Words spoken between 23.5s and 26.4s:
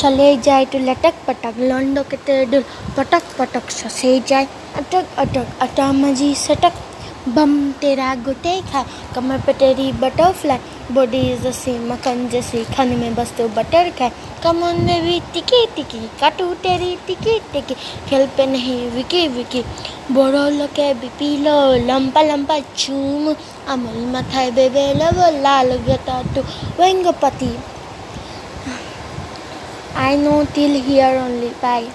अमल मथाए बेबे लब लाल गता